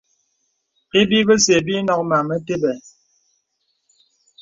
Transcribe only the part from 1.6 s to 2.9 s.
bə ǐ nɔk màm mətè bə̀.